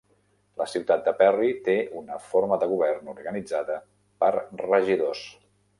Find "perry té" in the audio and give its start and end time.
1.19-1.75